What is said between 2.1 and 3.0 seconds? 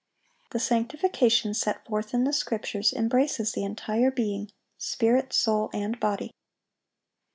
in the Scriptures